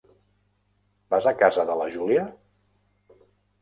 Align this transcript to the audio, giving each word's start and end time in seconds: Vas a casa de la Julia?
Vas 1.15 1.29
a 1.33 1.35
casa 1.43 1.69
de 1.71 1.79
la 1.85 1.89
Julia? 1.99 2.27